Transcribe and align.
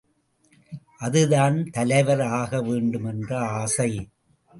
அதுதான் 1.01 1.57
தலைவர் 1.71 2.23
ஆகவேண்டும் 2.31 3.05
என்ற 3.05 3.39
ஆசை! 3.53 3.91